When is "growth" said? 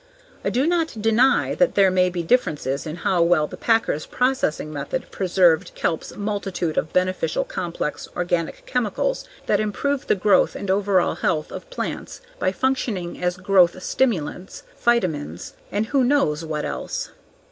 10.15-10.55, 13.37-13.83